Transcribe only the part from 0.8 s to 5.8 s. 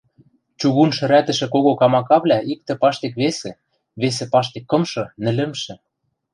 шӹрӓтӹшӹ кого камакавлӓ иктӹ паштек весы, весы паштек кымшы, нӹлӹмшӹ